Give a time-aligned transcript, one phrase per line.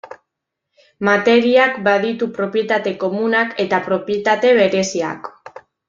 [1.09, 5.31] Materiak baditu propietate komunak eta propietate bereziak.